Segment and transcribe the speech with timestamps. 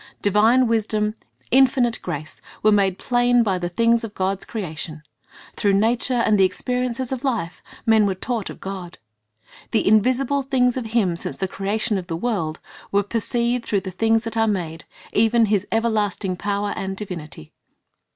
[0.23, 1.13] Divine wisdom,
[1.51, 5.03] infinite grace, were made plain by the things of God's creation.
[5.55, 8.97] Through nature and the experiences of life, men were taught of God.
[9.69, 12.59] "The invisible things of Him since the creation of the world,"
[12.91, 17.53] were ''perceived through the things that are made, even His everlasting power and divinity."